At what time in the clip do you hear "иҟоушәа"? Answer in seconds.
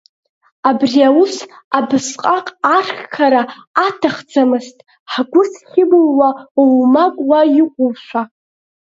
7.61-8.21